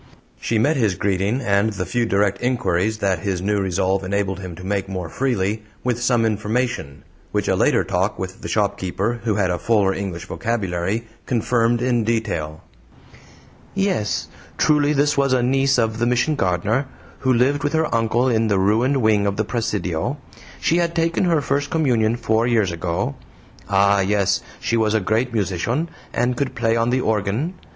[0.39, 4.55] She met his greeting, and the few direct inquiries that his new resolve enabled him
[4.55, 9.35] to make more freely, with some information which a later talk with the shopkeeper, who
[9.35, 12.63] had a fuller English vocabulary, confirmed in detail.
[13.75, 14.27] "YES!
[14.57, 16.87] truly this was a niece of the Mission gardener,
[17.19, 20.17] who lived with her uncle in the ruined wing of the presidio.
[20.59, 23.13] She had taken her first communion four years ago.
[23.69, 27.53] Ah, yes, she was a great musician, and could play on the organ.